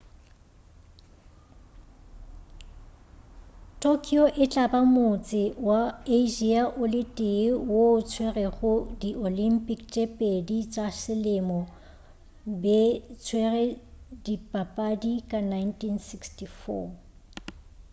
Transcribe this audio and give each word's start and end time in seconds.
tokyo 3.83 4.23
e 4.43 4.45
tla 4.51 4.65
ba 4.71 4.79
motse 4.95 5.41
wa 5.67 5.81
asia 6.17 6.61
o 6.81 6.83
le 6.93 7.03
tee 7.17 7.45
wo 7.69 7.79
o 7.95 7.97
tswerego 8.09 8.71
di 8.99 9.09
olympic 9.27 9.79
tše 9.93 10.03
pedi 10.17 10.59
tša 10.73 10.85
selemo 11.01 11.59
be 12.61 12.79
tswere 13.23 13.65
dipapadi 14.23 15.13
ka 15.29 15.39
1964 15.39 16.89